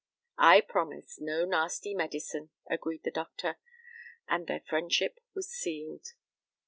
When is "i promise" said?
0.39-1.19